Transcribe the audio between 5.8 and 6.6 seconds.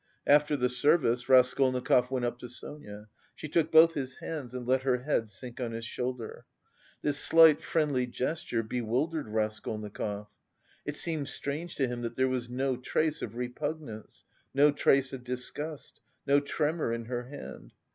shoulder.